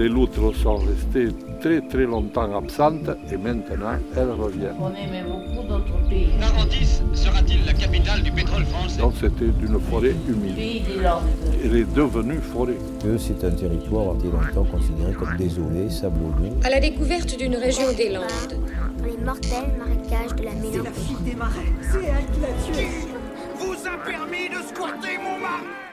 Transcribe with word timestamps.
Les 0.00 0.08
loutres 0.08 0.56
sont 0.56 0.76
restées 0.76 1.28
très 1.60 1.82
très 1.82 2.06
longtemps 2.06 2.56
absentes 2.56 3.10
et 3.30 3.36
maintenant 3.36 3.98
elles 4.16 4.30
reviennent. 4.30 4.80
On 4.80 4.94
aimait 4.94 5.24
beaucoup 5.28 5.68
d'autres 5.68 6.08
pays. 6.08 6.30
Narandis 6.40 7.02
sera-t-il 7.12 7.66
la 7.66 7.74
capitale 7.74 8.22
du 8.22 8.32
pétrole 8.32 8.64
français? 8.64 8.98
Donc 8.98 9.12
c'était 9.20 9.52
une 9.62 9.78
forêt 9.78 10.14
humide. 10.26 10.54
Pays 10.54 10.80
des 10.80 11.02
Landes. 11.02 11.24
Elle 11.62 11.76
est 11.76 11.94
devenue 11.94 12.38
forêt. 12.38 12.78
que 13.02 13.18
c'est 13.18 13.44
un 13.44 13.50
territoire 13.50 14.16
été 14.16 14.28
longtemps 14.28 14.64
considéré 14.64 15.12
comme 15.12 15.36
désolé, 15.36 15.90
sablonneux. 15.90 16.56
À 16.64 16.70
la 16.70 16.80
découverte 16.80 17.36
d'une 17.36 17.56
région 17.56 17.92
des 17.94 18.08
Landes. 18.08 18.56
Dans 18.96 19.04
les 19.04 19.22
mortels 19.22 19.70
marécages 19.78 20.34
de 20.34 20.44
la 20.44 20.54
Mélancolie. 20.54 21.24
des 21.26 21.34
marais. 21.34 21.72
C'est 21.82 21.98
elle 21.98 22.24
qui 22.32 22.40
l'a 22.40 22.72
tué. 22.72 22.86
Vous 23.58 23.86
a 23.86 23.98
permis 24.10 24.48
de 24.48 24.66
squatter 24.66 25.18
mon 25.22 25.38
marais 25.38 25.89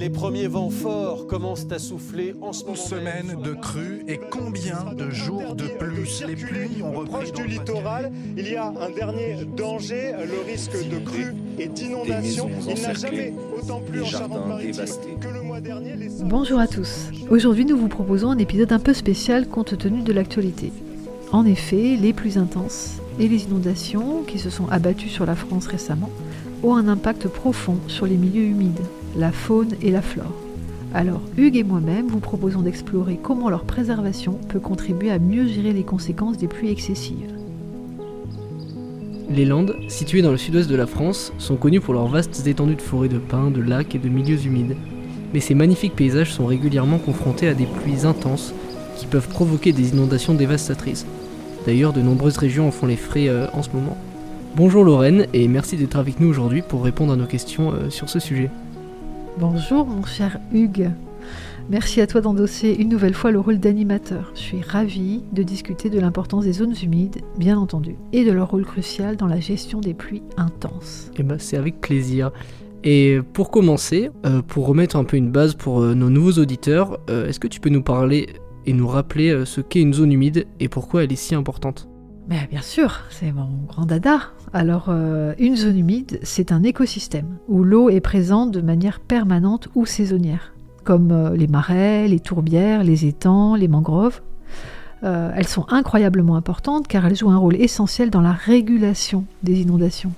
Les 0.00 0.08
premiers 0.08 0.46
vents 0.46 0.70
forts 0.70 1.26
commencent 1.26 1.70
à 1.70 1.78
souffler 1.78 2.34
en 2.40 2.54
ce 2.54 2.62
Une 2.62 2.68
moment. 2.68 2.80
semaine 2.82 3.36
de 3.44 3.52
crue 3.52 4.02
et 4.08 4.18
combien 4.30 4.94
de 4.96 5.10
jours 5.10 5.54
de 5.54 5.66
plus 5.66 6.24
Les 6.26 6.36
pluies 6.36 6.82
ont 6.82 6.92
repris 6.92 7.10
Proche 7.10 7.32
du 7.32 7.46
littoral, 7.46 8.10
il 8.34 8.48
y 8.50 8.56
a 8.56 8.68
un 8.68 8.88
dernier 8.88 9.44
danger, 9.44 10.12
le 10.26 10.50
risque 10.50 10.88
de 10.88 10.98
crue 11.00 11.34
et 11.58 11.68
d'inondation. 11.68 12.46
Des 12.46 12.54
maisons 12.54 12.70
Il 12.74 12.82
n'a 12.82 12.90
encerclées, 12.92 13.18
jamais 13.18 13.34
autant 13.58 13.80
plu 13.80 13.98
des 13.98 14.04
en 14.04 14.06
jardins 14.06 14.34
Charente-Maritime 14.36 14.72
dévastés. 14.72 15.16
que 15.20 15.28
le 15.28 15.42
mois 15.42 15.60
dernier. 15.60 15.94
Les 15.96 16.08
Bonjour 16.24 16.58
à 16.60 16.66
tous. 16.66 17.10
Aujourd'hui, 17.28 17.66
nous 17.66 17.76
vous 17.76 17.88
proposons 17.88 18.30
un 18.30 18.38
épisode 18.38 18.72
un 18.72 18.78
peu 18.78 18.94
spécial 18.94 19.48
compte 19.48 19.76
tenu 19.76 20.00
de 20.00 20.14
l'actualité. 20.14 20.72
En 21.30 21.44
effet, 21.44 21.98
les 22.00 22.14
pluies 22.14 22.38
intenses 22.38 22.94
et 23.18 23.28
les 23.28 23.44
inondations 23.44 24.22
qui 24.22 24.38
se 24.38 24.48
sont 24.48 24.66
abattues 24.70 25.10
sur 25.10 25.26
la 25.26 25.36
France 25.36 25.66
récemment 25.66 26.08
ont 26.62 26.74
un 26.74 26.88
impact 26.88 27.28
profond 27.28 27.76
sur 27.86 28.06
les 28.06 28.16
milieux 28.16 28.44
humides, 28.44 28.80
la 29.16 29.32
faune 29.32 29.74
et 29.82 29.90
la 29.90 30.02
flore. 30.02 30.32
Alors, 30.92 31.22
Hugues 31.36 31.56
et 31.56 31.64
moi-même 31.64 32.08
vous 32.08 32.18
proposons 32.18 32.62
d'explorer 32.62 33.18
comment 33.22 33.48
leur 33.48 33.64
préservation 33.64 34.32
peut 34.48 34.58
contribuer 34.58 35.10
à 35.10 35.18
mieux 35.18 35.46
gérer 35.46 35.72
les 35.72 35.84
conséquences 35.84 36.36
des 36.36 36.48
pluies 36.48 36.70
excessives. 36.70 37.32
Les 39.30 39.44
Landes, 39.44 39.76
situées 39.86 40.22
dans 40.22 40.32
le 40.32 40.36
sud-ouest 40.36 40.68
de 40.68 40.74
la 40.74 40.88
France, 40.88 41.32
sont 41.38 41.54
connues 41.54 41.80
pour 41.80 41.94
leurs 41.94 42.08
vastes 42.08 42.44
étendues 42.48 42.74
de 42.74 42.82
forêts 42.82 43.08
de 43.08 43.18
pins, 43.18 43.52
de 43.52 43.60
lacs 43.60 43.94
et 43.94 43.98
de 43.98 44.08
milieux 44.08 44.44
humides. 44.44 44.76
Mais 45.32 45.38
ces 45.38 45.54
magnifiques 45.54 45.94
paysages 45.94 46.32
sont 46.32 46.46
régulièrement 46.46 46.98
confrontés 46.98 47.46
à 47.46 47.54
des 47.54 47.66
pluies 47.66 48.04
intenses 48.04 48.52
qui 48.96 49.06
peuvent 49.06 49.28
provoquer 49.28 49.72
des 49.72 49.90
inondations 49.90 50.34
dévastatrices. 50.34 51.06
D'ailleurs, 51.66 51.92
de 51.92 52.02
nombreuses 52.02 52.38
régions 52.38 52.66
en 52.66 52.72
font 52.72 52.86
les 52.86 52.96
frais 52.96 53.28
euh, 53.28 53.46
en 53.52 53.62
ce 53.62 53.70
moment. 53.72 53.96
Bonjour 54.56 54.82
Lorraine 54.82 55.26
et 55.32 55.46
merci 55.46 55.76
d'être 55.76 55.96
avec 55.96 56.18
nous 56.18 56.28
aujourd'hui 56.28 56.62
pour 56.62 56.82
répondre 56.82 57.12
à 57.12 57.16
nos 57.16 57.26
questions 57.26 57.72
euh, 57.72 57.88
sur 57.88 58.08
ce 58.08 58.18
sujet. 58.18 58.50
Bonjour 59.38 59.86
mon 59.86 60.04
cher 60.04 60.38
Hugues. 60.52 60.90
Merci 61.70 62.00
à 62.00 62.06
toi 62.06 62.20
d'endosser 62.20 62.72
une 62.72 62.88
nouvelle 62.88 63.14
fois 63.14 63.30
le 63.30 63.38
rôle 63.38 63.58
d'animateur. 63.58 64.32
Je 64.34 64.40
suis 64.40 64.60
ravie 64.60 65.22
de 65.32 65.42
discuter 65.42 65.88
de 65.88 66.00
l'importance 66.00 66.44
des 66.44 66.52
zones 66.52 66.74
humides, 66.82 67.22
bien 67.38 67.56
entendu, 67.56 67.96
et 68.12 68.24
de 68.24 68.32
leur 68.32 68.50
rôle 68.50 68.64
crucial 68.64 69.16
dans 69.16 69.28
la 69.28 69.38
gestion 69.38 69.80
des 69.80 69.94
pluies 69.94 70.22
intenses. 70.36 71.10
Et 71.16 71.22
bah 71.22 71.36
c'est 71.38 71.56
avec 71.56 71.80
plaisir. 71.80 72.32
Et 72.82 73.20
pour 73.32 73.50
commencer, 73.50 74.10
euh, 74.26 74.42
pour 74.42 74.66
remettre 74.66 74.96
un 74.96 75.04
peu 75.04 75.16
une 75.16 75.30
base 75.30 75.54
pour 75.54 75.80
euh, 75.80 75.94
nos 75.94 76.10
nouveaux 76.10 76.40
auditeurs, 76.40 76.98
euh, 77.08 77.28
est-ce 77.28 77.38
que 77.38 77.48
tu 77.48 77.60
peux 77.60 77.70
nous 77.70 77.82
parler 77.82 78.28
et 78.66 78.72
nous 78.72 78.88
rappeler 78.88 79.44
ce 79.46 79.60
qu'est 79.60 79.80
une 79.80 79.94
zone 79.94 80.12
humide 80.12 80.46
et 80.58 80.68
pourquoi 80.68 81.04
elle 81.04 81.12
est 81.12 81.16
si 81.16 81.34
importante? 81.34 81.88
Mais 82.28 82.46
bien 82.50 82.62
sûr, 82.62 83.00
c'est 83.10 83.32
mon 83.32 83.48
grand 83.66 83.86
dada. 83.86 84.20
Alors, 84.52 84.86
euh, 84.88 85.32
une 85.38 85.54
zone 85.54 85.78
humide, 85.78 86.18
c'est 86.24 86.50
un 86.50 86.64
écosystème 86.64 87.36
où 87.48 87.62
l'eau 87.62 87.88
est 87.88 88.00
présente 88.00 88.50
de 88.50 88.60
manière 88.60 88.98
permanente 88.98 89.68
ou 89.76 89.86
saisonnière, 89.86 90.52
comme 90.82 91.12
euh, 91.12 91.36
les 91.36 91.46
marais, 91.46 92.08
les 92.08 92.18
tourbières, 92.18 92.82
les 92.82 93.06
étangs, 93.06 93.54
les 93.54 93.68
mangroves. 93.68 94.20
Euh, 95.04 95.30
elles 95.36 95.46
sont 95.46 95.66
incroyablement 95.68 96.34
importantes 96.34 96.88
car 96.88 97.06
elles 97.06 97.14
jouent 97.14 97.30
un 97.30 97.38
rôle 97.38 97.56
essentiel 97.56 98.10
dans 98.10 98.20
la 98.20 98.32
régulation 98.32 99.24
des 99.44 99.60
inondations. 99.60 100.12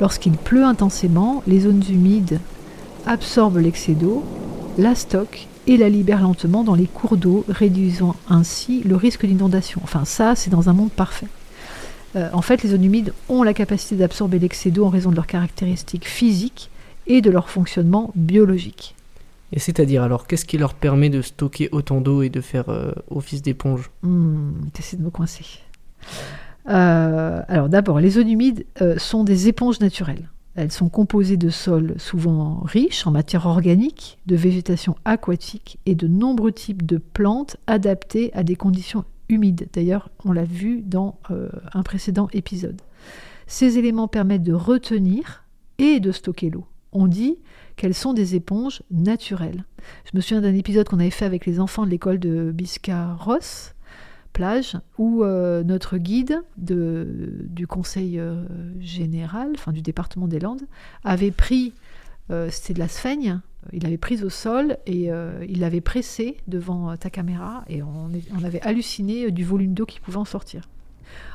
Lorsqu'il 0.00 0.32
pleut 0.32 0.64
intensément, 0.64 1.44
les 1.46 1.60
zones 1.60 1.82
humides 1.88 2.40
absorbent 3.06 3.58
l'excès 3.58 3.94
d'eau, 3.94 4.24
la 4.76 4.96
stockent 4.96 5.46
et 5.68 5.76
la 5.76 5.88
libèrent 5.88 6.22
lentement 6.22 6.64
dans 6.64 6.74
les 6.74 6.86
cours 6.86 7.16
d'eau, 7.16 7.44
réduisant 7.48 8.16
ainsi 8.28 8.82
le 8.82 8.96
risque 8.96 9.24
d'inondation. 9.24 9.80
Enfin, 9.84 10.04
ça, 10.04 10.34
c'est 10.34 10.50
dans 10.50 10.68
un 10.68 10.72
monde 10.72 10.90
parfait. 10.90 11.28
Euh, 12.16 12.28
en 12.32 12.42
fait, 12.42 12.62
les 12.62 12.70
zones 12.70 12.84
humides 12.84 13.12
ont 13.28 13.42
la 13.42 13.54
capacité 13.54 13.96
d'absorber 13.96 14.38
l'excès 14.38 14.70
d'eau 14.70 14.84
en 14.84 14.88
raison 14.88 15.10
de 15.10 15.16
leurs 15.16 15.26
caractéristiques 15.26 16.06
physiques 16.06 16.70
et 17.06 17.20
de 17.20 17.30
leur 17.30 17.50
fonctionnement 17.50 18.12
biologique. 18.14 18.94
Et 19.52 19.58
c'est-à-dire 19.58 20.02
alors, 20.02 20.26
qu'est-ce 20.26 20.44
qui 20.44 20.58
leur 20.58 20.74
permet 20.74 21.10
de 21.10 21.22
stocker 21.22 21.68
autant 21.72 22.00
d'eau 22.00 22.22
et 22.22 22.28
de 22.28 22.40
faire 22.40 22.68
euh, 22.68 22.92
office 23.10 23.42
d'éponge? 23.42 23.90
Hmm, 24.02 24.52
T'essaies 24.72 24.96
de 24.96 25.02
me 25.02 25.10
coincer. 25.10 25.44
Euh, 26.68 27.42
alors 27.48 27.68
d'abord, 27.68 27.98
les 27.98 28.10
zones 28.10 28.28
humides 28.28 28.66
sont 28.98 29.24
des 29.24 29.48
éponges 29.48 29.80
naturelles. 29.80 30.28
Elles 30.54 30.72
sont 30.72 30.88
composées 30.88 31.36
de 31.36 31.50
sols 31.50 31.94
souvent 31.98 32.60
riches 32.64 33.06
en 33.06 33.10
matière 33.10 33.46
organique, 33.46 34.18
de 34.26 34.34
végétation 34.34 34.96
aquatique 35.04 35.78
et 35.86 35.94
de 35.94 36.08
nombreux 36.08 36.52
types 36.52 36.84
de 36.84 36.98
plantes 36.98 37.56
adaptées 37.68 38.32
à 38.34 38.42
des 38.42 38.56
conditions 38.56 39.04
humides. 39.28 39.68
D'ailleurs, 39.72 40.10
on 40.24 40.32
l'a 40.32 40.44
vu 40.44 40.82
dans 40.82 41.18
euh, 41.30 41.48
un 41.74 41.82
précédent 41.82 42.28
épisode. 42.32 42.80
Ces 43.46 43.78
éléments 43.78 44.08
permettent 44.08 44.42
de 44.42 44.52
retenir 44.52 45.44
et 45.78 46.00
de 46.00 46.12
stocker 46.12 46.50
l'eau. 46.50 46.66
On 46.92 47.06
dit 47.06 47.36
qu'elles 47.76 47.94
sont 47.94 48.12
des 48.14 48.34
éponges 48.34 48.82
naturelles. 48.90 49.64
Je 50.10 50.16
me 50.16 50.20
souviens 50.20 50.40
d'un 50.40 50.54
épisode 50.54 50.88
qu'on 50.88 50.98
avait 50.98 51.10
fait 51.10 51.24
avec 51.24 51.46
les 51.46 51.60
enfants 51.60 51.84
de 51.84 51.90
l'école 51.90 52.18
de 52.18 52.50
Biscarrosse, 52.52 53.74
plage, 54.32 54.76
où 54.98 55.22
euh, 55.22 55.62
notre 55.64 55.98
guide 55.98 56.42
de- 56.56 57.44
du 57.48 57.66
conseil 57.66 58.18
euh, 58.18 58.42
général, 58.80 59.50
enfin 59.54 59.72
du 59.72 59.82
département 59.82 60.28
des 60.28 60.40
Landes, 60.40 60.62
avait 61.04 61.30
pris, 61.30 61.72
c'était 62.50 62.74
de 62.74 62.78
la 62.78 62.88
sphaigne, 62.88 63.40
il 63.72 63.82
l'avait 63.82 63.98
prise 63.98 64.24
au 64.24 64.30
sol 64.30 64.78
et 64.86 65.10
euh, 65.10 65.44
il 65.48 65.60
l'avait 65.60 65.80
pressée 65.80 66.38
devant 66.46 66.90
euh, 66.90 66.96
ta 66.96 67.10
caméra 67.10 67.64
et 67.68 67.82
on, 67.82 68.10
avait 68.44 68.60
halluciné 68.62 69.26
euh, 69.26 69.30
du 69.30 69.44
volume 69.44 69.74
d'eau 69.74 69.86
qui 69.86 70.00
pouvait 70.00 70.18
en 70.18 70.24
sortir. 70.24 70.68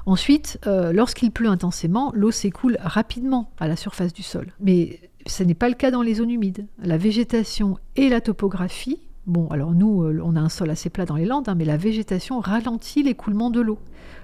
Ensuite, 0.05 0.59
lorsqu'il 0.67 1.31
pleut 1.31 1.49
intensément, 1.49 2.11
l'eau 2.13 2.29
s'écoule 2.29 2.77
rapidement 2.79 3.49
à 3.59 3.67
la 3.67 3.75
surface 3.75 4.13
du 4.13 4.21
sol. 4.21 4.53
Mais 4.59 4.99
ce 5.25 5.41
n'est 5.41 5.55
pas 5.55 5.67
le 5.67 5.73
cas 5.73 5.89
dans 5.89 6.03
les 6.03 6.13
zones 6.13 6.29
humides. 6.29 6.67
La 6.77 6.97
végétation 6.97 7.79
et 7.95 8.07
la 8.07 8.21
topographie, 8.21 8.99
bon, 9.25 9.47
alors 9.47 9.73
nous, 9.73 10.05
on 10.23 10.35
a 10.35 10.39
un 10.39 10.49
sol 10.49 10.69
assez 10.69 10.91
plat 10.91 11.05
dans 11.05 11.15
les 11.15 11.25
Landes, 11.25 11.49
hein, 11.49 11.55
mais 11.55 11.65
la 11.65 11.77
végétation 11.77 12.39
ralentit 12.39 13.01
l'écoulement 13.01 13.49
de 13.49 13.61
l'eau. 13.61 13.79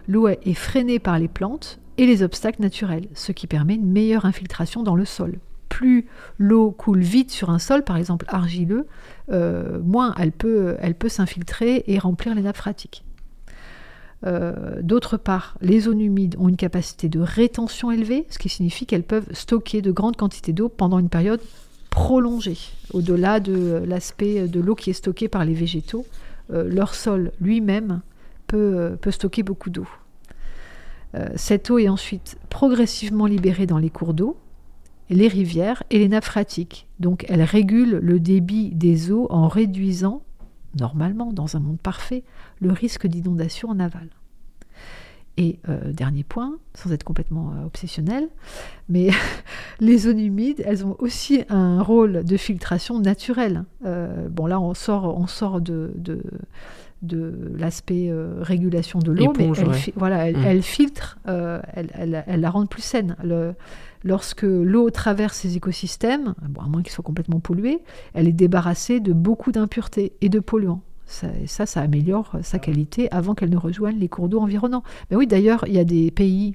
L'eau 0.08 0.28
est 0.28 0.54
freinée 0.54 1.00
par 1.00 1.18
les 1.18 1.28
plantes 1.28 1.80
et 1.98 2.06
les 2.06 2.22
obstacles 2.22 2.62
naturels, 2.62 3.08
ce 3.16 3.32
qui 3.32 3.48
permet 3.48 3.74
une 3.74 3.92
meilleure 3.92 4.26
infiltration 4.26 4.84
dans 4.84 4.96
le 4.96 5.06
sol. 5.06 5.40
Plus 5.70 6.08
l'eau 6.40 6.72
coule 6.72 7.02
vite 7.02 7.32
sur 7.32 7.52
un 7.52 7.60
sol, 7.60 7.84
par 7.84 7.96
exemple 7.96 8.26
argileux, 8.28 8.88
euh, 9.32 9.80
moins 9.82 10.14
elle 10.18 10.32
peut, 10.32 10.76
s'infiltrer 11.08 11.84
et 11.88 12.00
remplir 12.00 12.36
les 12.36 12.42
nappes 12.42 12.58
phréatiques. 12.58 13.06
D'autre 14.82 15.16
part, 15.16 15.56
les 15.62 15.80
zones 15.80 16.02
humides 16.02 16.36
ont 16.40 16.50
une 16.50 16.58
capacité 16.58 17.08
de 17.08 17.22
rétention 17.22 17.90
élevée, 17.90 18.26
ce 18.30 18.38
qui 18.38 18.50
signifie 18.50 18.86
qu'elles 18.86 19.04
peuvent 19.04 19.32
stocker 19.32 19.82
de 19.82 19.92
grandes 19.92 20.18
quantités 20.18 20.52
d'eau 20.52 20.68
pendant 20.68 21.00
une 21.00 21.08
période 21.08 21.40
prolongée. 21.90 22.58
Au-delà 22.92 23.40
de 23.40 23.82
l'aspect 23.88 24.50
de 24.50 24.60
l'eau 24.60 24.76
qui 24.76 24.90
est 24.90 24.94
stockée 24.94 25.30
par 25.30 25.46
les 25.46 25.54
végétaux, 25.54 26.06
leur 26.50 26.96
sol 26.96 27.32
lui-même 27.40 28.02
peut 28.48 28.98
stocker 29.10 29.42
beaucoup 29.42 29.70
d'eau. 29.70 29.88
cette 31.38 31.70
eau 31.70 31.78
est 31.78 31.88
ensuite 31.88 32.38
progressivement 32.50 33.26
libérée 33.26 33.68
dans 33.68 33.78
les 33.78 33.90
cours 33.90 34.14
d'eau, 34.14 34.36
les 35.10 35.28
rivières 35.28 35.84
et 35.90 36.00
les 36.00 36.08
nappes 36.08 36.26
phréatiques. 36.26 36.88
Donc 37.00 37.26
elle 37.30 37.42
régule 37.42 38.00
le 38.02 38.20
débit 38.20 38.70
des 38.70 39.12
eaux 39.12 39.28
en 39.30 39.48
réduisant, 39.48 40.22
normalement 40.80 41.34
dans 41.34 41.56
un 41.56 41.60
monde 41.60 41.80
parfait, 41.80 42.24
le 42.60 42.72
risque 42.72 43.08
d'inondation 43.08 43.70
en 43.70 43.80
aval. 43.80 44.10
Et 45.38 45.58
euh, 45.70 45.94
dernier 45.94 46.24
point, 46.24 46.58
sans 46.74 46.92
être 46.92 47.06
complètement 47.06 47.54
euh, 47.54 47.66
obsessionnel, 47.66 48.28
mais 48.90 49.10
les 49.80 49.98
zones 49.98 50.20
humides, 50.20 50.62
elles 50.66 50.86
ont 50.86 50.98
aussi 51.00 51.44
un 51.48 51.82
rôle 51.82 52.26
de 52.26 52.36
filtration 52.36 53.00
naturelle. 53.00 53.64
Euh, 53.86 54.28
bon 54.28 54.48
là, 54.48 54.60
on 54.60 54.74
sort, 54.74 55.18
on 55.18 55.28
sort 55.28 55.62
de, 55.62 55.94
de 57.02 57.54
l'aspect 57.58 58.12
régulation 58.42 59.00
de 59.00 59.12
l'eau, 59.12 59.34
mais 59.38 59.50
elle, 59.58 59.94
voilà, 59.96 60.28
elle, 60.28 60.38
mmh. 60.38 60.44
elle 60.44 60.62
filtre, 60.62 61.18
elle, 61.26 61.90
elle, 61.94 62.24
elle, 62.28 62.42
la 62.42 62.50
rend 62.50 62.66
plus 62.66 62.82
saine. 62.82 63.16
Le, 63.24 63.54
lorsque 64.04 64.44
l'eau 64.44 64.90
traverse 64.90 65.38
ces 65.38 65.58
écosystèmes, 65.58 66.34
bon, 66.50 66.62
à 66.62 66.68
moins 66.68 66.82
qu'ils 66.82 66.92
soient 66.92 67.04
complètement 67.04 67.40
pollués, 67.40 67.80
elle 68.14 68.28
est 68.28 68.34
débarrassée 68.34 69.00
de 69.00 69.14
beaucoup 69.14 69.52
d'impuretés 69.52 70.14
et 70.22 70.30
de 70.30 70.40
polluants. 70.40 70.82
Ça, 71.06 71.66
ça, 71.66 71.82
améliore 71.82 72.36
sa 72.44 72.60
qualité 72.60 73.12
avant 73.12 73.34
qu'elle 73.34 73.50
ne 73.50 73.58
rejoigne 73.58 73.98
les 73.98 74.08
cours 74.08 74.30
d'eau 74.30 74.40
environnants. 74.40 74.84
Mais 75.10 75.18
oui, 75.18 75.26
d'ailleurs, 75.26 75.64
il 75.68 75.74
y 75.74 75.80
a 75.80 75.84
des 75.84 76.12
pays 76.12 76.54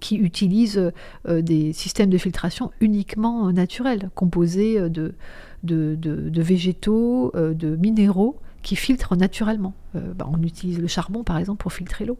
qui 0.00 0.16
utilisent 0.16 0.92
euh, 1.28 1.42
des 1.42 1.74
systèmes 1.74 2.08
de 2.08 2.16
filtration 2.16 2.70
uniquement 2.80 3.52
naturels, 3.52 4.10
composés 4.14 4.80
de, 4.88 5.14
de, 5.62 6.42
végétaux, 6.42 7.32
euh, 7.34 7.52
de 7.52 7.76
minéraux 7.76 8.38
qui 8.66 8.74
filtrent 8.74 9.14
naturellement. 9.14 9.74
Euh, 9.94 10.12
bah, 10.12 10.28
on 10.28 10.42
utilise 10.42 10.80
le 10.80 10.88
charbon, 10.88 11.22
par 11.22 11.38
exemple, 11.38 11.62
pour 11.62 11.72
filtrer 11.72 12.04
l'eau. 12.04 12.18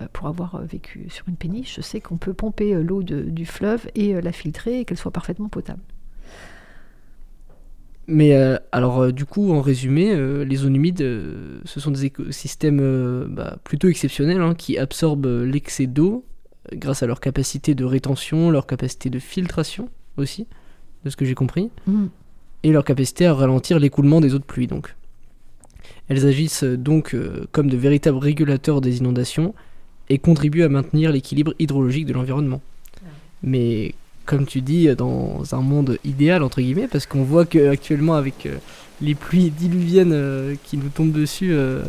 Euh, 0.00 0.06
pour 0.14 0.26
avoir 0.26 0.54
euh, 0.54 0.64
vécu 0.64 1.10
sur 1.10 1.28
une 1.28 1.36
péniche, 1.36 1.76
je 1.76 1.82
sais 1.82 2.00
qu'on 2.00 2.16
peut 2.16 2.32
pomper 2.32 2.72
l'eau 2.82 3.02
du 3.02 3.44
fleuve 3.44 3.86
et 3.94 4.18
la 4.18 4.32
filtrer 4.32 4.80
et 4.80 4.84
qu'elle 4.86 4.96
soit 4.96 5.10
parfaitement 5.10 5.50
potable. 5.50 5.82
Mais 8.06 8.32
alors, 8.72 9.12
du 9.12 9.26
coup, 9.26 9.52
en 9.52 9.60
résumé, 9.60 10.16
les 10.46 10.56
zones 10.56 10.74
humides, 10.74 11.00
ce 11.66 11.80
sont 11.80 11.90
des 11.90 12.06
écosystèmes 12.06 13.26
bah, 13.28 13.58
plutôt 13.62 13.88
exceptionnels 13.88 14.40
hein, 14.40 14.54
qui 14.54 14.78
absorbent 14.78 15.42
l'excès 15.42 15.86
d'eau 15.86 16.24
grâce 16.72 17.02
à 17.02 17.06
leur 17.06 17.20
capacité 17.20 17.74
de 17.74 17.84
rétention, 17.84 18.48
leur 18.50 18.66
capacité 18.66 19.10
de 19.10 19.18
filtration 19.18 19.90
aussi, 20.16 20.46
de 21.04 21.10
ce 21.10 21.16
que 21.16 21.26
j'ai 21.26 21.34
compris, 21.34 21.70
mmh. 21.86 22.06
et 22.62 22.72
leur 22.72 22.84
capacité 22.84 23.26
à 23.26 23.34
ralentir 23.34 23.78
l'écoulement 23.78 24.22
des 24.22 24.34
eaux 24.34 24.38
de 24.38 24.44
pluie. 24.44 24.66
Donc. 24.66 24.94
Elles 26.08 26.26
agissent 26.26 26.64
donc 26.64 27.14
comme 27.52 27.68
de 27.68 27.76
véritables 27.76 28.18
régulateurs 28.18 28.80
des 28.80 28.98
inondations 28.98 29.54
et 30.08 30.18
contribue 30.18 30.62
à 30.62 30.68
maintenir 30.68 31.12
l'équilibre 31.12 31.54
hydrologique 31.58 32.06
de 32.06 32.14
l'environnement. 32.14 32.62
Mais 33.42 33.94
comme 34.28 34.44
tu 34.44 34.60
dis, 34.60 34.94
dans 34.94 35.42
un 35.52 35.62
monde 35.62 35.98
idéal, 36.04 36.42
entre 36.42 36.60
guillemets, 36.60 36.86
parce 36.86 37.06
qu'on 37.06 37.22
voit 37.22 37.46
qu'actuellement, 37.46 38.14
avec 38.14 38.44
euh, 38.44 38.56
les 39.00 39.14
pluies 39.14 39.50
diluviennes 39.50 40.12
euh, 40.12 40.54
qui 40.64 40.76
nous 40.76 40.90
tombent 40.90 41.12
dessus, 41.12 41.52
euh, 41.52 41.82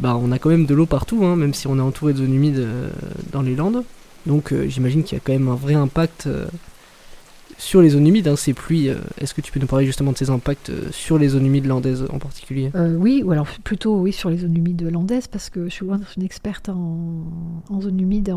bah, 0.00 0.18
on 0.18 0.32
a 0.32 0.38
quand 0.38 0.48
même 0.48 0.64
de 0.64 0.74
l'eau 0.74 0.86
partout, 0.86 1.26
hein, 1.26 1.36
même 1.36 1.52
si 1.52 1.66
on 1.66 1.76
est 1.76 1.82
entouré 1.82 2.14
de 2.14 2.18
zones 2.18 2.32
humides 2.32 2.66
dans 3.32 3.42
les 3.42 3.54
Landes. 3.54 3.84
Donc 4.24 4.54
j'imagine 4.68 5.04
qu'il 5.04 5.18
y 5.18 5.20
a 5.20 5.22
quand 5.22 5.34
même 5.34 5.48
un 5.48 5.54
vrai 5.54 5.74
impact 5.74 6.26
sur 7.58 7.80
les 7.82 7.90
zones 7.90 8.06
humides, 8.06 8.28
hein, 8.28 8.36
ces 8.36 8.52
pluies, 8.52 8.88
euh, 8.88 8.96
est-ce 9.18 9.34
que 9.34 9.40
tu 9.40 9.52
peux 9.52 9.60
nous 9.60 9.66
parler 9.66 9.86
justement 9.86 10.12
de 10.12 10.16
ces 10.16 10.30
impacts 10.30 10.70
euh, 10.70 10.88
sur 10.90 11.18
les 11.18 11.28
zones 11.28 11.46
humides 11.46 11.66
landaises 11.66 12.06
en 12.10 12.18
particulier? 12.18 12.70
Euh, 12.74 12.96
Oui, 12.96 13.22
ou 13.24 13.30
alors 13.30 13.46
plutôt 13.64 13.96
oui 13.98 14.12
sur 14.12 14.30
les 14.30 14.38
zones 14.38 14.56
humides 14.56 14.82
landaises 14.90 15.26
parce 15.26 15.50
que 15.50 15.64
je 15.64 15.70
suis 15.70 15.86
loin 15.86 15.98
d'être 15.98 16.14
une 16.16 16.24
experte 16.24 16.68
en, 16.68 17.80
zones 17.80 18.00
humides 18.00 18.34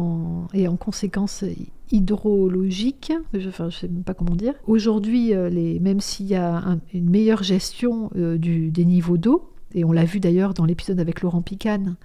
et 0.53 0.67
en 0.67 0.75
conséquences 0.75 1.43
hydrologiques. 1.91 3.13
Je 3.33 3.47
ne 3.47 3.69
sais 3.71 3.87
même 3.87 4.03
pas 4.03 4.13
comment 4.13 4.35
dire. 4.35 4.53
Aujourd'hui, 4.65 5.33
même 5.33 6.01
s'il 6.01 6.25
y 6.25 6.35
a 6.35 6.77
une 6.93 7.09
meilleure 7.09 7.43
gestion 7.43 8.09
des 8.15 8.85
niveaux 8.85 9.17
d'eau, 9.17 9.49
et 9.73 9.85
on 9.85 9.91
l'a 9.91 10.05
vu 10.05 10.19
d'ailleurs 10.19 10.53
dans 10.53 10.65
l'épisode 10.65 10.99
avec 10.99 11.21
Laurent 11.21 11.41
Picane, 11.41 11.95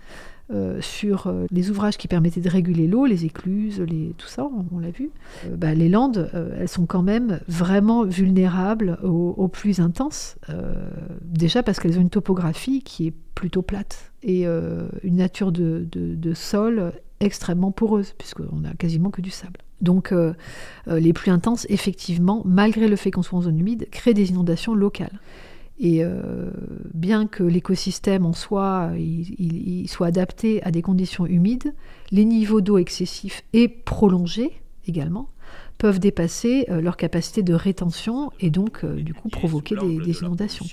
sur 0.80 1.26
euh, 1.26 1.46
les 1.50 1.70
ouvrages 1.70 1.96
qui 1.96 2.08
permettaient 2.08 2.40
de 2.40 2.48
réguler 2.48 2.86
l'eau, 2.86 3.06
les 3.06 3.24
écluses, 3.24 3.80
les, 3.80 4.14
tout 4.18 4.26
ça, 4.26 4.46
on, 4.72 4.78
l'a 4.78 4.90
vu. 4.90 5.10
Euh, 5.46 5.56
bah, 5.56 5.74
les 5.74 5.88
landes, 5.88 6.30
elles 6.58 6.68
sont 6.68 6.86
quand 6.86 7.02
même 7.02 7.40
vraiment 7.48 8.04
vulnérables 8.04 8.98
aux, 9.02 9.48
pluies 9.48 9.80
intenses. 9.80 10.36
déjà 11.22 11.62
parce 11.62 11.78
qu'elles 11.78 11.98
ont 11.98 12.02
une 12.02 12.10
topographie 12.10 12.82
qui 12.82 13.08
est 13.08 13.14
plutôt 13.34 13.62
plate 13.62 14.12
et 14.22 14.44
une 14.44 15.16
nature 15.16 15.52
de, 15.52 16.32
sol 16.34 16.92
extrêmement 17.20 17.70
poreuse, 17.70 18.14
puisqu'on 18.16 18.60
n'a 18.60 18.74
quasiment 18.74 19.10
que 19.10 19.20
du 19.20 19.30
sable. 19.30 19.60
Donc 19.80 20.14
les 20.86 21.12
pluies 21.12 21.30
intenses, 21.30 21.66
effectivement, 21.68 22.42
malgré 22.44 22.88
le 22.88 22.96
fait 22.96 23.10
qu'on 23.10 23.22
soit 23.22 23.38
en 23.38 23.42
zone 23.42 23.58
humide, 23.58 23.88
créent 23.90 24.14
des 24.14 24.30
inondations 24.30 24.74
locales. 24.74 25.20
Et 25.84 26.04
euh, 26.04 26.52
bien 26.94 27.26
que 27.26 27.42
l'écosystème 27.42 28.24
en 28.24 28.32
soi 28.32 28.92
soit 29.86 30.06
adapté 30.06 30.62
à 30.62 30.70
des 30.70 30.80
conditions 30.80 31.26
humides, 31.26 31.74
les 32.12 32.24
niveaux 32.24 32.60
d'eau 32.60 32.78
excessifs 32.78 33.42
et 33.52 33.66
prolongés 33.66 34.62
également 34.86 35.28
peuvent 35.78 35.98
dépasser 35.98 36.66
euh, 36.68 36.80
leur 36.80 36.96
capacité 36.96 37.42
de 37.42 37.52
rétention 37.52 38.30
et 38.38 38.50
donc 38.50 38.84
euh, 38.84 39.02
du 39.02 39.12
coup 39.12 39.28
provoquer 39.28 39.74
des, 39.74 39.98
des 39.98 40.20
inondations. 40.20 40.64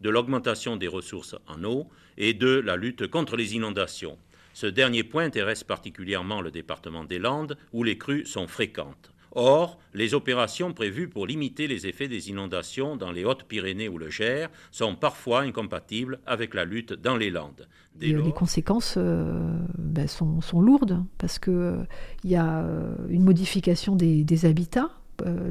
De 0.00 0.08
l'augmentation 0.08 0.76
des 0.76 0.88
ressources 0.88 1.36
en 1.46 1.62
eau 1.62 1.88
et 2.16 2.32
de 2.32 2.48
la 2.48 2.76
lutte 2.76 3.08
contre 3.08 3.36
les 3.36 3.54
inondations. 3.54 4.16
Ce 4.54 4.66
dernier 4.66 5.04
point 5.04 5.24
intéresse 5.24 5.64
particulièrement 5.64 6.40
le 6.40 6.50
département 6.50 7.04
des 7.04 7.18
Landes 7.18 7.58
où 7.74 7.82
les 7.82 7.98
crues 7.98 8.24
sont 8.24 8.46
fréquentes. 8.46 9.12
Or, 9.38 9.78
les 9.92 10.14
opérations 10.14 10.72
prévues 10.72 11.08
pour 11.08 11.26
limiter 11.26 11.66
les 11.66 11.86
effets 11.86 12.08
des 12.08 12.30
inondations 12.30 12.96
dans 12.96 13.12
les 13.12 13.26
Hautes-Pyrénées 13.26 13.86
ou 13.90 13.98
le 13.98 14.08
Gers 14.08 14.48
sont 14.70 14.96
parfois 14.96 15.42
incompatibles 15.42 16.20
avec 16.24 16.54
la 16.54 16.64
lutte 16.64 16.94
dans 16.94 17.18
les 17.18 17.28
Landes. 17.28 17.68
Euh, 18.02 18.22
les 18.22 18.32
conséquences 18.32 18.94
euh, 18.96 19.58
ben, 19.76 20.08
sont, 20.08 20.40
lourdes 20.58 21.04
parce 21.18 21.38
qu'il 21.38 21.52
euh, 21.52 21.84
y 22.24 22.34
a 22.34 22.64
une 23.10 23.24
modification 23.24 23.94
des 23.94 24.46
habitats, 24.46 24.88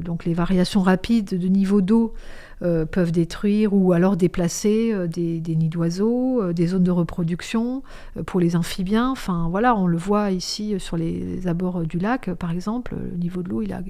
donc 0.02 0.24
les 0.24 0.34
variations 0.34 0.82
rapides 0.82 1.38
de 1.38 1.46
niveau 1.46 1.80
d'eau 1.80 2.12
euh, 2.62 2.86
peuvent 2.86 3.12
détruire 3.12 3.74
ou 3.74 3.92
alors 3.92 4.16
déplacer 4.16 4.90
euh, 4.90 5.06
des, 5.06 5.42
nids 5.54 5.68
d'oiseaux, 5.68 6.40
euh, 6.40 6.52
des 6.54 6.68
zones 6.68 6.84
de 6.84 6.90
reproduction 6.90 7.82
pour 8.24 8.40
les 8.40 8.56
amphibiens. 8.56 9.10
Enfin 9.10 9.48
voilà, 9.50 9.76
on 9.76 9.86
le 9.86 9.98
voit 9.98 10.30
ici 10.30 10.80
sur 10.80 10.96
les 10.96 11.46
abords 11.48 11.82
du 11.82 11.98
lac, 11.98 12.32
par 12.32 12.50
exemple, 12.50 12.94
le 12.94 13.18
niveau 13.18 13.42
de 13.42 13.50
l'eau, 13.50 13.60
il 13.60 13.74
a, 13.74 13.82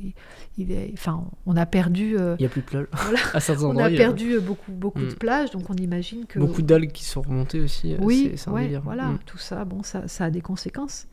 il 0.58 0.73
est, 0.73 0.90
enfin, 0.94 1.23
on 1.46 1.56
a 1.56 1.64
perdu. 1.64 2.16
il 2.16 2.37
n'y 2.40 2.46
a 2.46 2.49
plus 2.49 2.62
de 2.62 2.66
plage. 2.66 2.87
on 3.62 3.76
a 3.76 3.88
perdu 3.88 4.40
beaucoup, 4.40 4.73
beaucoup 4.73 4.99
de 4.99 5.12
mm. 5.12 5.18
plages, 5.18 5.50
donc 5.52 5.70
on 5.70 5.75
imagine 5.75 6.26
que. 6.26 6.40
Beaucoup 6.40 6.62
d'algues 6.62 6.90
qui 6.90 7.04
sont 7.04 7.23
remontées 7.23 7.61
aussi. 7.61 7.94
Oui, 8.00 8.35
voilà, 8.82 9.11
mm. 9.11 9.18
tout 9.26 9.38
ça, 9.38 9.64
bon, 9.64 9.85
ça, 9.85 10.08
ça, 10.08 10.25
a 10.25 10.30
des 10.30 10.40
conséquences. 10.40 11.06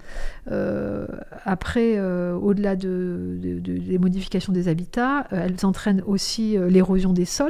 après, 0.47 1.99
au-delà 1.99 2.75
de, 2.75 3.37
des 3.39 3.99
modifications 3.99 4.53
des 4.53 4.69
habitats, 4.69 5.27
elles 5.29 5.63
entraînent 5.67 6.01
aussi 6.07 6.57
l'érosion 6.57 7.13
des 7.13 7.25
sols 7.25 7.42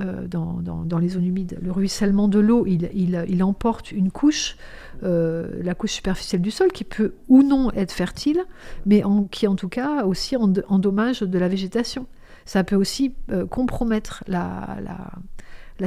euh, 0.00 0.26
dans, 0.26 0.98
les 0.98 1.08
zones 1.08 1.24
humides. 1.24 1.58
Le 1.62 1.72
ruissellement 1.72 2.28
de 2.28 2.38
l'eau, 2.38 2.66
il, 2.66 3.42
emporte 3.42 3.92
une 3.92 4.10
couche, 4.10 4.56
euh, 5.02 5.48
la 5.62 5.74
couche 5.74 5.92
superficielle 5.92 6.42
du 6.42 6.50
sol, 6.50 6.72
qui 6.72 6.84
peut 6.84 7.14
ou 7.28 7.42
non 7.42 7.70
être 7.72 7.92
fertile, 7.92 8.40
mais 8.86 9.02
qui 9.30 9.46
en 9.46 9.56
tout 9.56 9.68
cas 9.68 10.04
aussi 10.04 10.36
endommage 10.36 11.20
de 11.20 11.38
la 11.38 11.48
végétation. 11.48 12.06
Ça 12.44 12.64
peut 12.64 12.76
aussi 12.76 13.14
euh, 13.30 13.46
compromettre 13.46 14.24
la, 14.26 14.78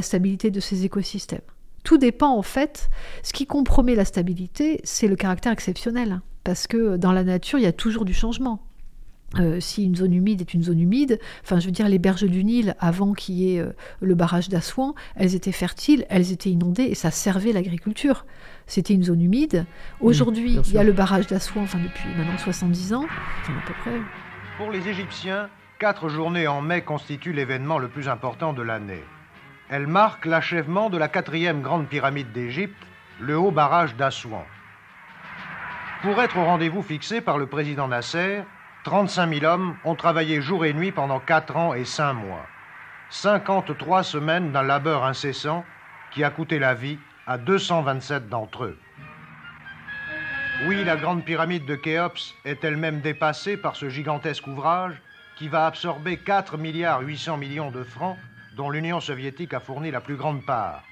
stabilité 0.02 0.52
de 0.52 0.60
ces 0.60 0.86
écosystèmes. 0.86 1.42
Tout 1.84 1.98
dépend 1.98 2.36
en 2.36 2.44
fait. 2.44 2.90
Ce 3.24 3.34
qui 3.34 3.46
compromet 3.46 3.96
la 3.96 4.06
stabilité, 4.06 4.80
c'est 4.84 5.08
le 5.08 5.16
caractère 5.16 5.52
exceptionnel. 5.52 6.22
Parce 6.44 6.68
que 6.68 6.98
dans 6.98 7.12
la 7.12 7.24
nature, 7.24 7.60
il 7.60 7.64
y 7.64 7.68
a 7.68 7.74
toujours 7.74 8.06
du 8.06 8.14
changement. 8.14 8.62
Euh, 9.40 9.60
si 9.62 9.86
une 9.86 9.96
zone 9.96 10.14
humide 10.14 10.42
est 10.42 10.54
une 10.54 10.64
zone 10.64 10.80
humide, 10.80 11.18
enfin 11.44 11.60
je 11.60 11.66
veux 11.66 11.72
dire 11.72 11.88
les 11.88 12.00
berges 12.00 12.24
du 12.24 12.44
Nil 12.44 12.76
avant 12.80 13.14
qu'il 13.14 13.36
y 13.36 13.56
ait 13.56 13.62
euh, 13.62 13.72
le 14.02 14.14
barrage 14.14 14.50
d'Assouan, 14.50 14.94
elles 15.16 15.36
étaient 15.36 15.54
fertiles, 15.54 16.06
elles 16.10 16.34
étaient 16.34 16.50
inondées 16.50 16.84
et 16.84 16.96
ça 16.96 17.12
servait 17.12 17.54
l'agriculture. 17.54 18.26
C'était 18.68 18.94
une 18.94 19.04
zone 19.04 19.22
humide. 19.22 19.66
Aujourd'hui, 20.02 20.60
il 20.66 20.74
y 20.74 20.78
a 20.78 20.84
le 20.84 20.92
barrage 20.92 21.28
d'Assouan, 21.28 21.64
enfin 21.64 21.80
depuis 21.80 22.10
maintenant 22.18 22.38
70 22.38 22.94
ans, 22.94 23.06
enfin 23.42 23.54
à 23.54 23.68
peu 23.68 23.74
près. 23.82 24.02
Pour 24.58 24.70
les 24.70 24.88
Égyptiens, 24.90 25.50
quatre 25.80 26.10
journées 26.10 26.48
en 26.48 26.62
mai 26.62 26.82
constituent 26.82 27.34
l'événement 27.34 27.80
le 27.80 27.88
plus 27.88 28.10
important 28.10 28.52
de 28.52 28.62
l'année. 28.62 29.04
Elles 29.70 29.88
marquent 29.88 30.26
l'achèvement 30.26 30.90
de 30.90 30.98
la 30.98 31.08
quatrième 31.08 31.62
grande 31.62 31.88
pyramide 31.88 32.34
d'Égypte, 32.34 32.76
le 33.22 33.38
haut 33.38 33.52
barrage 33.52 33.96
d'Assouan. 33.96 34.44
Pour 36.02 36.22
être 36.22 36.38
au 36.38 36.44
rendez-vous 36.44 36.82
fixé 36.82 37.22
par 37.22 37.38
le 37.38 37.46
président 37.46 37.88
Nasser, 37.88 38.42
35 38.84 39.32
000 39.32 39.46
hommes 39.46 39.76
ont 39.86 39.94
travaillé 39.94 40.42
jour 40.42 40.66
et 40.66 40.74
nuit 40.74 40.92
pendant 40.92 41.20
4 41.20 41.56
ans 41.56 41.74
et 41.76 41.86
5 41.86 42.14
mois. 42.14 42.48
53 43.12 44.02
semaines 44.04 44.52
d'un 44.52 44.64
labeur 44.64 45.04
incessant 45.04 45.64
qui 46.12 46.24
a 46.24 46.32
coûté 46.32 46.58
la 46.58 46.74
vie 46.74 46.98
à 47.28 47.38
227 47.38 48.28
d'entre 48.28 48.64
eux. 48.64 48.80
Oui, 50.66 50.84
la 50.84 50.96
grande 50.96 51.24
pyramide 51.24 51.66
de 51.66 51.76
Khéops 51.76 52.36
est 52.44 52.64
elle-même 52.64 53.02
dépassée 53.02 53.56
par 53.56 53.76
ce 53.76 53.90
gigantesque 53.90 54.48
ouvrage 54.48 55.00
qui 55.36 55.48
va 55.48 55.68
absorber 55.68 56.18
4 56.18 56.58
milliards 56.58 57.02
800 57.02 57.38
millions 57.38 57.72
de 57.72 57.84
francs 57.84 58.18
dont 58.56 58.70
l'Union 58.72 59.00
soviétique 59.00 59.54
a 59.54 59.60
fourni 59.60 59.92
la 59.92 60.02
plus 60.02 60.16
grande 60.16 60.44
part. 60.44 60.84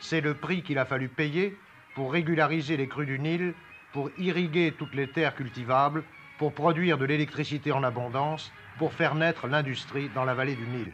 C'est 0.00 0.20
le 0.22 0.34
prix 0.34 0.62
qu'il 0.62 0.78
a 0.78 0.84
fallu 0.86 1.08
payer 1.08 1.56
pour 1.94 2.12
régulariser 2.12 2.76
les 2.76 2.88
crues 2.88 3.06
du 3.06 3.18
Nil, 3.18 3.54
pour 3.92 4.10
irriguer 4.18 4.74
toutes 4.76 4.94
les 4.94 5.08
terres 5.08 5.34
cultivables, 5.34 6.02
pour 6.38 6.52
produire 6.52 6.98
de 6.98 7.04
l'électricité 7.04 7.72
en 7.72 7.82
abondance, 7.82 8.52
pour 8.78 8.92
faire 8.92 9.14
naître 9.14 9.46
l'industrie 9.46 10.10
dans 10.14 10.24
la 10.24 10.34
vallée 10.34 10.56
du 10.56 10.66
Nil. 10.66 10.92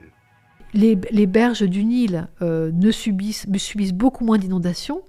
Les, 0.75 1.27
berges 1.27 1.69
du 1.69 1.85
Nil 1.85 2.29
euh, 2.41 2.71
ne 2.73 2.91
subissent, 2.91 3.47
subissent, 3.57 3.93
beaucoup 3.93 4.25
moins 4.25 4.39
d'inondations. 4.39 5.03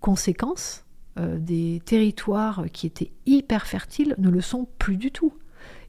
Conséquence, 0.00 0.84
euh, 1.18 1.38
des 1.38 1.80
territoires 1.84 2.64
qui 2.72 2.86
étaient 2.86 3.12
hyper 3.24 3.66
fertiles 3.66 4.14
ne 4.18 4.28
le 4.28 4.40
sont 4.40 4.66
plus 4.78 4.96
du 4.96 5.12
tout. 5.12 5.32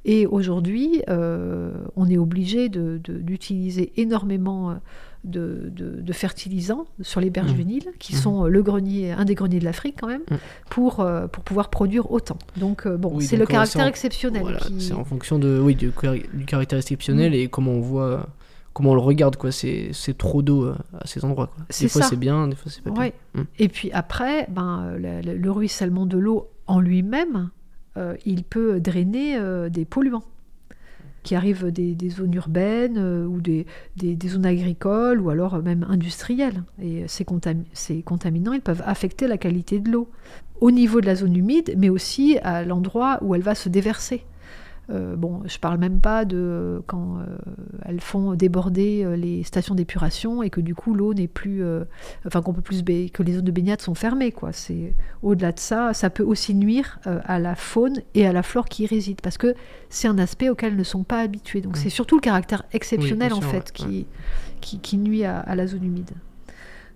Et 0.06 0.28
aujourd'hui, 0.28 1.02
euh, 1.10 1.74
on 1.96 2.08
est 2.08 2.18
obligé 2.18 2.70
d'utiliser 2.70 3.92
énormément 4.00 4.80
de, 5.24 5.72
de, 5.72 6.14
fertilisants 6.14 6.86
sur 7.02 7.22
les 7.22 7.30
berges 7.30 7.52
mmh. 7.52 7.56
du 7.56 7.66
Nil, 7.66 7.84
qui 8.00 8.16
mmh. 8.16 8.18
sont 8.18 8.46
le 8.46 8.64
grenier, 8.64 9.12
un 9.12 9.26
des 9.26 9.36
greniers 9.36 9.60
de 9.60 9.66
l'Afrique 9.66 9.96
quand 10.00 10.08
même, 10.08 10.24
mmh. 10.30 10.36
pour, 10.70 11.00
euh, 11.00 11.28
pour 11.28 11.44
pouvoir 11.44 11.70
produire 11.70 12.12
autant. 12.12 12.38
Donc 12.58 12.88
bon, 12.88 13.20
c'est 13.20 13.38
le 13.38 13.46
caractère 13.46 13.88
exceptionnel. 13.88 14.42
Voilà, 14.42 14.60
C'est 14.80 14.94
en 14.94 15.04
fonction 15.04 15.40
de, 15.40 15.60
oui, 15.60 15.76
du, 15.76 15.92
du 16.34 16.46
caractère 16.46 16.80
exceptionnel 16.80 17.34
et 17.34 17.48
comment 17.48 17.72
on 17.72 17.82
voit 17.82 18.28
comment 18.72 18.92
on 18.92 18.96
le 18.96 19.02
regarde 19.02 19.36
quoi 19.36 19.52
c'est 19.52 19.92
trop 20.18 20.42
d'eau 20.42 20.68
à 20.68 21.06
ces 21.06 21.26
endroits 21.26 21.48
quoi. 21.48 21.66
des 21.78 21.88
fois 21.90 22.04
c'est 22.04 22.16
bien 22.16 22.48
des 22.48 22.56
fois 22.56 22.72
c'est 22.72 22.84
pas 22.84 22.92
bien 22.92 23.12
et 23.58 23.68
puis 23.68 23.92
après 23.92 24.46
ben 24.50 24.94
le, 24.96 25.22
le 25.22 25.52
ruissellement 25.52 26.06
de 26.06 26.18
l'eau 26.18 26.50
en 26.68 26.80
lui-même 26.80 27.50
euh, 27.98 28.16
il 28.26 28.44
peut 28.44 28.80
drainer 28.80 29.36
euh, 29.36 29.70
des 29.70 29.84
polluants 29.84 30.24
qui 31.24 31.36
arrivent 31.36 31.72
des, 31.72 32.10
zones 32.10 32.34
urbaines 32.34 32.98
euh, 32.98 33.26
ou 33.26 33.42
des, 33.42 33.66
zones 34.28 34.46
agricoles 34.46 35.22
ou 35.22 35.30
alors 35.30 35.62
même 35.62 35.86
industrielles. 35.90 36.64
Et 36.82 37.08
ces, 37.08 37.26
ces, 37.74 38.02
contaminants, 38.02 38.54
ils 38.54 38.62
peuvent 38.62 38.84
affecter 38.86 39.28
la 39.28 39.38
qualité 39.38 39.80
de 39.80 39.92
l'eau 39.92 40.10
au 40.62 40.72
niveau 40.72 41.02
de 41.02 41.06
la 41.06 41.16
zone 41.16 41.36
humide, 41.36 41.74
mais 41.78 41.90
aussi 41.90 42.38
à 42.40 42.64
l'endroit 42.64 43.20
où 43.22 43.36
elle 43.36 43.42
va 43.42 43.56
se 43.56 43.70
déverser. 43.70 44.26
Euh, 44.92 45.16
bon, 45.16 45.42
je 45.46 45.58
parle 45.60 45.78
même 45.78 46.00
pas 46.00 46.26
de 46.26 46.82
quand 46.88 47.18
euh, 47.20 47.38
elles 47.86 48.02
font 48.02 48.34
déborder 48.34 49.04
euh, 49.04 49.16
les 49.16 49.44
stations 49.44 49.76
d'épuration 49.76 50.42
et 50.42 50.50
que 50.50 50.62
du 50.62 50.74
coup 50.74 50.96
l'eau 50.96 51.14
n'est 51.14 51.28
plus, 51.28 51.64
enfin 52.26 52.42
qu'on 52.42 52.54
peut 52.54 52.62
plus 52.62 52.84
que 52.84 53.24
les 53.24 53.34
zones 53.34 53.46
de 53.46 53.52
baignade 53.52 53.82
sont 53.82 53.96
fermées 53.96 54.32
quoi. 54.32 54.52
C'est 54.52 54.94
au-delà 55.22 55.52
de 55.52 55.60
ça, 55.60 55.94
ça 55.94 56.10
peut 56.10 56.24
aussi 56.24 56.56
nuire 56.56 57.00
à 57.06 57.40
la 57.40 57.56
faune 57.56 58.02
et 58.16 58.26
à 58.26 58.34
la 58.34 58.42
flore 58.42 58.66
qui 58.66 58.84
y 58.84 58.88
réside 58.88 59.22
parce 59.22 59.38
que 59.38 59.54
c'est 59.90 60.08
un 60.08 60.18
aspect 60.18 60.50
auquel 60.50 60.72
elles 60.72 60.80
ne 60.80 60.84
sont 60.84 61.04
pas 61.04 61.20
habitués. 61.20 61.62
Donc 61.62 61.78
c'est 61.78 61.90
surtout 61.90 62.16
le 62.16 62.22
caractère 62.22 62.64
exceptionnel 62.72 63.34
en 63.34 63.42
fait 63.42 63.72
qui, 63.72 64.08
qui, 64.62 64.98
nuit 64.98 65.24
à 65.24 65.56
la 65.56 65.68
zone 65.68 65.84
humide. 65.84 66.12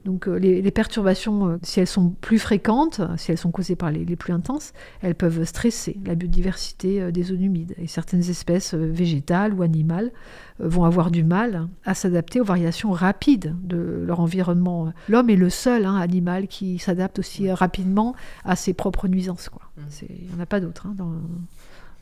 Donc 0.05 0.27
euh, 0.27 0.35
les, 0.35 0.71
perturbations, 0.71 1.47
euh, 1.47 1.57
si 1.61 1.79
elles 1.79 1.87
sont 1.87 2.09
plus 2.09 2.39
fréquentes, 2.39 3.01
si 3.17 3.31
elles 3.31 3.37
sont 3.37 3.51
causées 3.51 3.75
par 3.75 3.89
les, 3.89 4.15
plus 4.15 4.33
intenses, 4.33 4.73
elles 5.01 5.15
peuvent 5.15 5.43
stresser 5.45 5.97
la 6.05 6.15
biodiversité 6.15 7.01
euh, 7.01 7.11
des 7.11 7.23
zones 7.23 7.41
humides. 7.41 7.73
Et 7.77 7.87
certaines 7.87 8.29
espèces 8.29 8.73
végétales 8.73 9.53
ou 9.53 9.61
animales 9.61 10.11
vont 10.59 10.83
avoir 10.83 11.09
du 11.09 11.23
mal 11.23 11.67
à 11.85 11.93
s'adapter 11.93 12.41
aux 12.41 12.45
variations 12.45 12.91
rapides 12.91 13.55
de 13.63 14.03
leur 14.05 14.19
environnement. 14.19 14.91
L'homme 15.07 15.29
est 15.29 15.35
le 15.35 15.49
seul 15.49 15.85
hein, 15.85 15.95
animal 15.95 16.47
qui 16.47 16.79
s'adapte 16.79 17.19
aussi 17.19 17.49
rapidement 17.51 18.15
à 18.43 18.55
ses 18.55 18.73
propres 18.73 19.07
nuisances. 19.07 19.49
Mmh. 19.77 19.81
Il 20.09 20.27
n'y 20.27 20.35
en 20.37 20.41
a 20.41 20.45
pas 20.45 20.59
d'autres, 20.59 20.87
hein, 20.87 20.95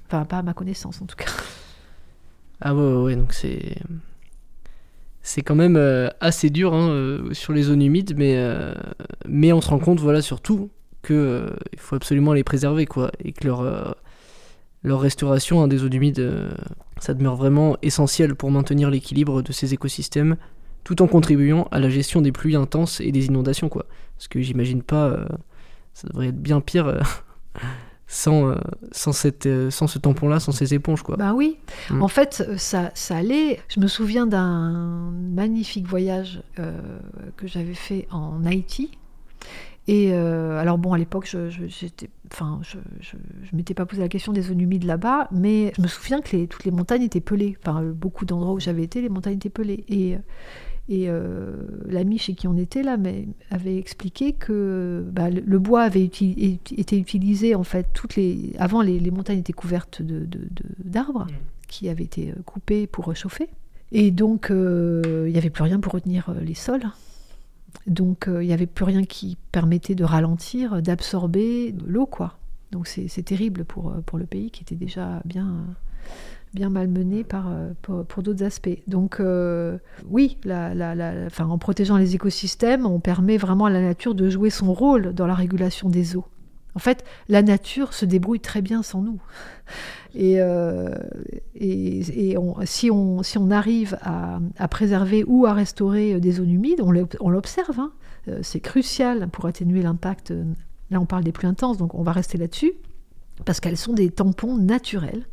enfin 0.08 0.26
pas 0.26 0.40
à 0.40 0.44
ma 0.44 0.54
connaissance 0.54 1.02
en 1.02 1.06
tout 1.06 1.16
cas. 1.16 1.32
Ah 2.60 2.76
ouais, 2.76 2.94
ouais 3.04 3.16
donc 3.16 3.34
c'est 3.34 3.78
c'est 5.24 5.42
quand 5.42 5.56
même 5.56 5.76
euh, 5.76 6.10
assez 6.20 6.50
dur 6.50 6.74
hein, 6.74 6.90
euh, 6.90 7.34
sur 7.34 7.54
les 7.54 7.64
zones 7.64 7.82
humides, 7.82 8.16
mais, 8.18 8.36
euh, 8.38 8.74
mais 9.28 9.54
on 9.54 9.62
se 9.62 9.70
rend 9.70 9.80
compte 9.80 10.00
voilà, 10.00 10.22
surtout 10.22 10.70
qu'il 11.06 11.46
il 11.74 11.80
faut 11.80 11.96
absolument 11.96 12.34
les 12.34 12.44
préserver 12.44 12.86
quoi, 12.86 13.12
et 13.24 13.32
que 13.32 13.48
leur, 13.48 13.96
restauration 14.84 15.62
hein, 15.62 15.68
des 15.68 15.78
zones 15.78 15.94
humides, 15.94 16.32
ça 17.00 17.14
demeure 17.14 17.36
vraiment 17.36 17.78
essentiel 17.82 18.36
pour 18.36 18.52
maintenir 18.52 18.90
l'équilibre 18.90 19.42
de 19.42 19.52
ces 19.52 19.74
écosystèmes 19.74 20.38
tout 20.84 21.04
en 21.04 21.08
contribuant 21.08 21.68
à 21.72 21.80
la 21.80 21.90
gestion 21.90 22.22
des 22.22 22.32
pluies 22.32 22.56
intenses 22.56 23.02
et 23.02 23.12
des 23.12 23.28
inondations. 23.28 23.70
Quoi. 23.70 23.86
Parce 24.18 24.28
que 24.28 24.42
j'imagine 24.42 24.82
pas, 24.82 25.28
ça 25.94 26.08
devrait 26.08 26.28
être 26.28 26.42
bien 26.42 26.62
pire 26.62 27.00
sans, 28.12 28.50
euh, 28.50 28.56
sans, 28.92 29.14
cette, 29.14 29.46
euh, 29.46 29.72
sans 29.72 29.88
ce 29.88 29.98
tampon-là, 29.98 30.42
sans 30.42 30.52
ces 30.52 30.74
éponges. 30.74 31.02
Quoi. 31.02 31.16
Bah 31.16 31.34
oui, 31.34 31.58
mm. 31.90 32.02
en 32.02 32.10
fait, 32.10 32.44
ça, 32.58 32.92
ça 32.94 33.16
allait. 33.16 33.62
Je 33.70 33.80
me 33.80 33.88
souviens 33.88 34.28
d'un 34.28 35.12
magnifique 35.12 35.88
voyage 35.88 36.44
euh, 36.60 36.78
que 37.38 37.48
j'avais 37.48 37.74
fait 37.74 38.08
en 38.12 38.44
Haïti. 38.46 38.92
Et 39.88 40.14
alors 40.14 40.78
bon, 40.78 40.94
à 40.94 40.98
l'époque, 40.98 41.28
je, 41.30 41.50
je, 41.50 41.68
enfin, 42.32 42.60
je, 42.62 42.78
je, 43.02 43.56
m'étais 43.56 43.74
pas 43.74 43.86
posé 43.86 44.02
la 44.02 44.08
question 44.08 44.32
des 44.32 44.44
zones 44.44 44.62
humides 44.62 44.86
là-bas, 44.86 45.28
mais 45.32 45.74
je 45.76 45.82
me 45.82 45.88
souviens 45.88 46.22
que 46.22 46.38
les, 46.38 46.48
toutes 46.48 46.64
les 46.64 46.72
montagnes 46.72 47.02
étaient 47.02 47.20
pelées. 47.20 47.58
Enfin, 47.62 47.82
beaucoup 47.82 48.24
d'endroits 48.24 48.54
où 48.54 48.60
j'avais 48.60 48.84
été, 48.84 49.02
les 49.02 49.10
montagnes 49.10 49.36
étaient 49.36 49.50
pelées. 49.50 49.84
Et 49.90 50.18
et 50.92 51.06
euh, 51.08 51.54
l'ami 51.86 52.18
chez 52.18 52.34
qui 52.34 52.50
on 52.50 52.58
était 52.58 52.84
là 52.84 52.98
mais, 52.98 53.26
avait 53.50 53.78
expliqué 53.78 54.34
que 54.34 55.06
bah, 55.10 55.30
le, 55.30 55.58
bois 55.58 55.84
avait 55.84 56.04
été 56.04 56.98
utilisé 56.98 57.56
en 57.56 57.64
fait 57.64 57.88
toutes 57.94 58.18
les 58.18 58.54
avant 58.60 58.82
les, 58.82 59.00
montagnes 59.10 59.40
étaient 59.40 59.54
couvertes 59.54 60.02
d'arbres 60.02 61.28
de, 61.28 61.32
mm. 61.32 61.36
qui 61.70 61.88
avaient 61.88 62.04
été 62.04 62.32
euh, 62.32 62.42
coupés 62.46 62.88
pour 62.88 63.08
réchauffer. 63.08 63.48
Et 63.94 64.12
donc 64.12 64.52
euh, 64.52 65.24
il 65.28 65.32
n'y 65.32 65.38
avait 65.38 65.50
plus 65.50 65.64
rien 65.64 65.80
pour 65.80 65.94
retenir 65.94 66.34
les 66.42 66.56
sols. 66.56 66.84
Donc 67.88 68.26
il 68.28 68.46
n'y 68.46 68.54
avait 68.54 68.68
plus 68.68 68.84
rien 68.84 69.06
qui 69.06 69.38
permettait 69.54 69.96
de 69.96 70.04
ralentir 70.04 70.82
d'absorber 70.82 71.74
l'eau 71.88 72.06
quoi. 72.06 72.38
Donc 72.74 72.88
c'est 72.88 73.24
terrible 73.24 73.64
pour, 73.64 73.94
pour 74.06 74.18
le 74.18 74.26
pays 74.26 74.52
qui 74.52 74.64
était 74.64 74.76
déjà 74.76 75.22
bien 75.24 75.66
bien 76.54 76.70
malmené 76.70 77.24
par, 77.24 77.48
euh, 77.50 77.72
pour, 77.82 78.24
d'autres 78.24 78.44
aspects. 78.44 78.82
Donc 78.88 79.20
euh, 79.20 79.78
oui, 80.10 80.38
la, 80.44 80.74
enfin, 81.26 81.46
en 81.46 81.58
protégeant 81.58 81.98
les 81.98 82.16
écosystèmes, 82.16 82.86
on 82.86 83.00
permet 83.00 83.38
vraiment 83.38 83.66
à 83.66 83.70
la 83.70 83.82
nature 83.82 84.16
de 84.16 84.30
jouer 84.30 84.50
son 84.50 84.74
rôle 84.74 85.14
dans 85.14 85.28
la 85.28 85.36
régulation 85.36 85.90
des 85.90 86.16
eaux. 86.16 86.26
En 86.74 86.80
fait, 86.80 87.04
la 87.28 87.42
nature 87.42 87.94
se 87.94 88.06
débrouille 88.06 88.40
très 88.40 88.62
bien 88.62 88.82
sans 88.82 89.02
nous. 89.02 89.22
Et, 90.16 90.42
euh, 90.42 90.96
et, 91.54 92.02
si, 92.66 92.90
on, 92.92 93.24
si 93.24 93.38
on 93.38 93.52
arrive 93.52 93.98
à, 94.02 94.40
préserver 94.70 95.26
ou 95.26 95.46
à 95.46 95.54
restaurer 95.54 96.20
des 96.22 96.32
zones 96.34 96.50
humides, 96.52 96.82
on 96.82 97.30
l'observe, 97.30 97.78
hein. 97.78 97.92
c'est 98.42 98.62
crucial 98.62 99.28
pour 99.30 99.48
atténuer 99.48 99.82
l'impact. 99.82 100.34
Là, 100.92 101.02
on 101.02 101.06
parle 101.06 101.26
des 101.26 101.34
plus 101.34 101.48
intenses, 101.48 101.78
donc 101.78 101.94
on 101.94 102.04
va 102.04 102.14
rester 102.14 102.38
là-dessus, 102.38 102.74
parce 103.44 103.60
qu'elles 103.60 103.78
sont 103.78 103.94
des 103.94 104.10
tampons 104.10 104.58
naturels 104.58 105.26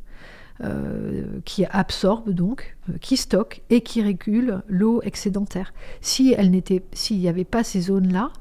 euh, 0.64 1.22
qui 1.44 1.64
absorbe 1.66 2.30
donc, 2.30 2.76
euh, 2.88 2.94
qui 3.00 3.16
stocke 3.16 3.62
et 3.70 3.80
qui 3.80 4.02
régule 4.02 4.62
l'eau 4.68 5.00
excédentaire. 5.02 5.72
Si 6.00 6.34
elle 6.36 6.50
n'était, 6.50 6.82
s'il 6.92 7.18
n'y 7.18 7.28
avait 7.28 7.44
pas 7.44 7.62
ces 7.62 7.82
zones-là, 7.82 8.32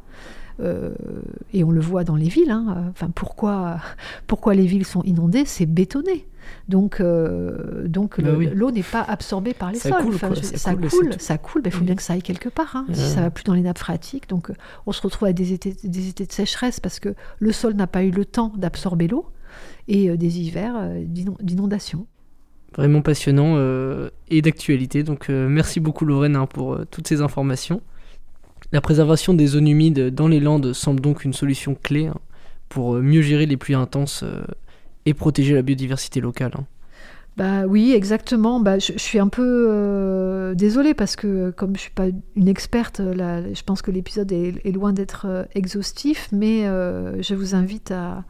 euh, 0.59 0.95
et 1.53 1.63
on 1.63 1.69
le 1.69 1.79
voit 1.79 2.03
dans 2.03 2.15
les 2.15 2.27
villes. 2.27 2.49
Hein, 2.49 2.85
enfin, 2.89 3.11
pourquoi, 3.13 3.77
pourquoi 4.25 4.55
les 4.55 4.65
villes 4.65 4.87
sont 4.87 5.03
inondées 5.03 5.45
C'est 5.45 5.67
bétonné. 5.67 6.27
Donc, 6.67 7.03
donc 7.85 8.19
bah 8.19 8.31
l'eau 8.53 8.71
n'est 8.71 8.81
pas 8.81 9.01
absorbée 9.01 9.53
par 9.53 9.71
les 9.71 9.77
ça 9.77 9.89
sols. 9.89 10.03
Coule, 10.03 10.17
ça, 10.17 10.75
coule, 10.75 11.13
ça 11.19 11.37
coule, 11.37 11.61
Il 11.65 11.71
faut 11.71 11.83
bien 11.83 11.95
que 11.95 12.01
ça 12.01 12.13
aille 12.13 12.23
quelque 12.23 12.49
part. 12.49 12.75
Hein, 12.77 12.87
Si 12.93 13.01
ça 13.01 13.21
va 13.21 13.29
plus 13.29 13.43
dans 13.43 13.53
les 13.53 13.61
nappes 13.61 13.77
phréatiques, 13.77 14.27
donc 14.27 14.51
on 14.87 14.91
se 14.91 15.01
retrouve 15.03 15.27
à 15.27 15.33
des 15.33 15.53
étés, 15.53 15.75
des 15.83 16.07
étés 16.07 16.25
de 16.25 16.31
sécheresse 16.31 16.79
parce 16.79 16.99
que 16.99 17.13
le 17.37 17.51
sol 17.51 17.73
n'a 17.73 17.85
pas 17.85 18.03
eu 18.03 18.11
le 18.11 18.25
temps 18.25 18.53
d'absorber 18.55 19.07
l'eau 19.07 19.27
et 19.87 20.09
euh, 20.09 20.17
des 20.17 20.39
hivers 20.39 20.75
euh, 20.77 21.03
d'inondation. 21.05 22.05
Vraiment 22.75 23.01
passionnant 23.01 23.53
euh, 23.55 24.09
et 24.29 24.41
d'actualité. 24.41 25.03
Donc 25.03 25.29
merci 25.29 25.79
beaucoup 25.79 26.05
Lorraine 26.05 26.35
hein, 26.35 26.45
pour 26.45 26.77
toutes 26.91 27.07
ces 27.07 27.21
informations. 27.21 27.81
La 28.71 28.81
préservation 28.81 29.33
des 29.33 29.47
zones 29.47 29.67
humides 29.67 30.13
dans 30.13 30.27
les 30.27 30.39
Landes 30.39 30.73
semble 30.73 30.99
donc 30.99 31.23
une 31.23 31.33
solution 31.33 31.75
clé 31.75 32.07
hein, 32.07 32.17
pour 32.69 32.95
mieux 32.95 33.21
gérer 33.21 33.45
les 33.45 33.57
pluies 33.57 33.73
intenses 33.73 34.23
et 35.05 35.13
protéger 35.13 35.55
la 35.55 35.61
biodiversité 35.61 36.19
locale. 36.19 36.51
Hein. 36.55 36.65
Bah 37.37 37.65
oui, 37.65 37.93
exactement. 37.93 38.59
Bah, 38.59 38.79
je, 38.79 38.93
suis 38.97 39.19
un 39.19 39.29
peu 39.29 40.53
désolée 40.55 40.93
parce 40.93 41.15
que 41.15 41.51
comme 41.51 41.75
je 41.75 41.81
suis 41.81 41.91
pas 41.91 42.07
une 42.35 42.47
experte, 42.47 42.99
là, 42.99 43.41
je 43.53 43.63
pense 43.63 43.81
que 43.81 43.91
l'épisode 43.91 44.31
est, 44.31 44.71
loin 44.71 44.91
d'être 44.91 45.47
exhaustif, 45.55 46.27
mais 46.31 46.63
je 46.63 47.33
vous 47.33 47.55
invite 47.55 47.91
à, 47.91 48.25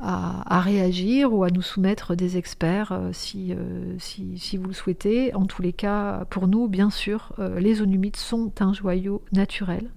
à, 0.00 0.60
réagir 0.60 1.32
ou 1.32 1.44
à 1.44 1.50
nous 1.50 1.62
soumettre 1.62 2.14
des 2.14 2.36
experts 2.36 2.98
si, 3.12 3.54
si, 3.98 4.38
si, 4.38 4.56
vous 4.56 4.68
le 4.68 4.72
souhaitez. 4.72 5.34
En 5.34 5.46
tous 5.46 5.62
les 5.62 5.72
cas, 5.72 6.24
pour 6.30 6.48
nous, 6.48 6.68
bien 6.68 6.90
sûr, 6.90 7.32
les 7.58 7.74
zones 7.74 7.92
humides 7.92 8.16
sont 8.16 8.52
un 8.60 8.72
joyau 8.72 9.22
naturel 9.32 9.90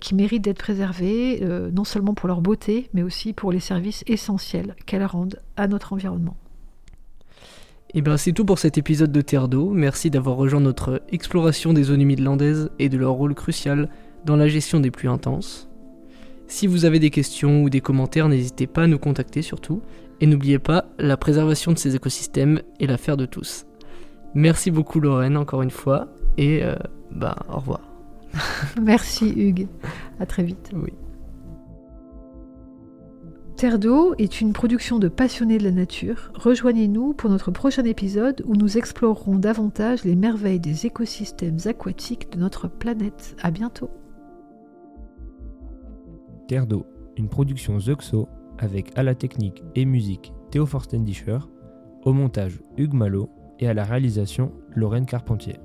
qui 0.00 0.14
mérite 0.14 0.42
d'être 0.42 0.58
préservé, 0.58 1.42
non 1.72 1.84
seulement 1.84 2.14
pour 2.14 2.28
leur 2.28 2.40
beauté, 2.40 2.88
mais 2.94 3.02
aussi 3.02 3.32
pour 3.32 3.50
les 3.50 3.60
services 3.60 4.04
essentiels 4.06 4.76
qu'elles 4.86 5.04
rendent 5.04 5.40
à 5.56 5.66
notre 5.66 5.92
environnement. 5.92 6.36
Et 7.94 7.98
eh 7.98 8.02
bien 8.02 8.18
c'est 8.18 8.32
tout 8.32 8.44
pour 8.44 8.58
cet 8.58 8.76
épisode 8.76 9.12
de 9.12 9.20
Terre 9.22 9.48
d'eau. 9.48 9.70
Merci 9.70 10.10
d'avoir 10.10 10.36
rejoint 10.36 10.60
notre 10.60 11.00
exploration 11.10 11.72
des 11.72 11.84
zones 11.84 12.02
humides 12.02 12.20
landaises 12.20 12.70
et 12.78 12.90
de 12.90 12.98
leur 12.98 13.12
rôle 13.12 13.34
crucial 13.34 13.88
dans 14.26 14.36
la 14.36 14.46
gestion 14.46 14.78
des 14.78 14.90
pluies 14.90 15.08
intenses. 15.08 15.70
Si 16.48 16.66
vous 16.66 16.86
avez 16.86 16.98
des 16.98 17.10
questions 17.10 17.62
ou 17.62 17.68
des 17.68 17.82
commentaires, 17.82 18.28
n'hésitez 18.28 18.66
pas 18.66 18.84
à 18.84 18.86
nous 18.86 18.98
contacter 18.98 19.42
surtout. 19.42 19.82
Et 20.20 20.26
n'oubliez 20.26 20.58
pas, 20.58 20.86
la 20.98 21.18
préservation 21.18 21.72
de 21.72 21.78
ces 21.78 21.94
écosystèmes 21.94 22.62
est 22.80 22.86
l'affaire 22.86 23.18
de 23.18 23.26
tous. 23.26 23.66
Merci 24.34 24.70
beaucoup 24.70 24.98
Lorraine 24.98 25.36
encore 25.36 25.62
une 25.62 25.70
fois 25.70 26.08
et 26.38 26.64
euh, 26.64 26.74
bah 27.10 27.36
au 27.52 27.56
revoir. 27.56 27.80
Merci 28.82 29.28
Hugues. 29.28 29.68
À 30.18 30.26
très 30.26 30.42
vite. 30.42 30.70
Oui. 30.74 30.92
Terre 33.56 33.78
d'eau 33.78 34.14
est 34.18 34.40
une 34.40 34.52
production 34.52 34.98
de 34.98 35.08
passionnés 35.08 35.58
de 35.58 35.64
la 35.64 35.72
nature. 35.72 36.30
Rejoignez-nous 36.34 37.12
pour 37.12 37.28
notre 37.28 37.50
prochain 37.50 37.84
épisode 37.84 38.42
où 38.46 38.54
nous 38.54 38.78
explorerons 38.78 39.36
davantage 39.36 40.04
les 40.04 40.14
merveilles 40.14 40.60
des 40.60 40.86
écosystèmes 40.86 41.58
aquatiques 41.66 42.32
de 42.32 42.38
notre 42.38 42.68
planète. 42.68 43.36
À 43.42 43.50
bientôt. 43.50 43.90
Terre 46.48 46.66
d'eau, 46.66 46.86
une 47.18 47.28
production 47.28 47.78
Zuxo 47.78 48.26
avec 48.58 48.96
à 48.96 49.02
la 49.02 49.14
technique 49.14 49.62
et 49.74 49.84
musique 49.84 50.32
Théo 50.50 50.64
Forstendischer, 50.64 51.40
au 52.06 52.14
montage 52.14 52.58
Hugues 52.78 52.94
Malo 52.94 53.28
et 53.58 53.68
à 53.68 53.74
la 53.74 53.84
réalisation 53.84 54.50
Lorraine 54.74 55.04
Carpentier. 55.04 55.56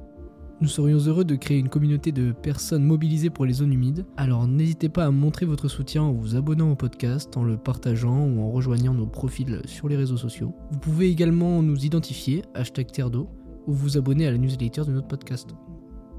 Nous 0.60 0.68
serions 0.68 0.98
heureux 0.98 1.24
de 1.24 1.36
créer 1.36 1.58
une 1.58 1.70
communauté 1.70 2.12
de 2.12 2.34
personnes 2.34 2.84
mobilisées 2.84 3.30
pour 3.30 3.46
les 3.46 3.54
zones 3.54 3.72
humides, 3.72 4.06
alors 4.18 4.46
n'hésitez 4.46 4.90
pas 4.90 5.06
à 5.06 5.12
montrer 5.12 5.46
votre 5.46 5.70
soutien 5.70 6.04
en 6.04 6.12
vous 6.12 6.36
abonnant 6.36 6.72
au 6.72 6.76
podcast, 6.76 7.38
en 7.38 7.46
le 7.46 7.56
partageant 7.56 8.28
ou 8.28 8.42
en 8.42 8.52
rejoignant 8.52 8.94
nos 8.94 9.08
profils 9.08 9.62
sur 9.64 9.88
les 9.88 9.96
réseaux 9.96 10.18
sociaux. 10.18 10.54
Vous 10.72 10.80
pouvez 10.80 11.10
également 11.10 11.64
nous 11.64 11.86
identifier, 11.86 12.44
hashtag 12.56 12.92
Terre 12.92 13.10
d'eau, 13.10 13.30
ou 13.68 13.72
vous 13.72 13.98
abonner 13.98 14.28
à 14.28 14.32
la 14.32 14.38
newsletter 14.38 14.82
de 14.86 14.92
notre 14.92 15.08
podcast. 15.08 15.56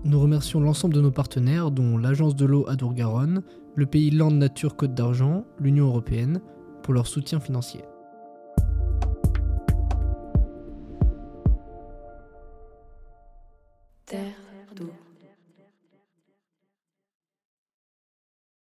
Nous 0.05 0.21
remercions 0.21 0.61
l'ensemble 0.61 0.95
de 0.95 1.03
nos 1.03 1.11
partenaires, 1.11 1.71
dont 1.71 1.99
l'Agence 1.99 2.37
de 2.37 2.45
l'eau 2.45 2.67
Adour-Garonne, 2.67 3.43
le 3.77 3.87
pays 3.87 4.11
Land 4.11 4.33
Nature 4.33 4.77
Côte 4.77 4.95
d'Argent, 4.95 5.45
l'Union 5.59 5.87
Européenne, 5.87 6.41
pour 6.83 6.95
leur 6.95 7.07
soutien 7.07 7.41
financier. 7.41 7.83